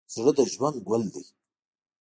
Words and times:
زړه 0.13 0.31
د 0.37 0.39
ژوند 0.53 0.77
ګل 0.87 1.03
دی. 1.13 1.23